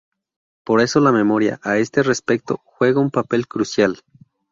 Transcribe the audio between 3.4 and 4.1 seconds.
crucial.